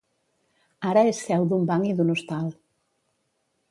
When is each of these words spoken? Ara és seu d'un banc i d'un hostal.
Ara 0.93 1.03
és 1.11 1.21
seu 1.27 1.47
d'un 1.53 1.69
banc 1.71 1.89
i 1.91 1.95
d'un 2.01 2.13
hostal. 2.17 2.53